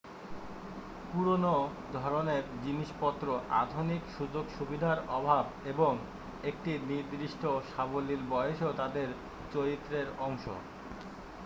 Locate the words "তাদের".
8.73-9.07